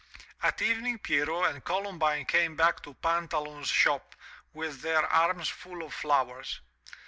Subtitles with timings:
[0.41, 4.15] At evening Pierrot and Columbine came back to Pantaloon's shop
[4.51, 6.59] with their arms full of flowers.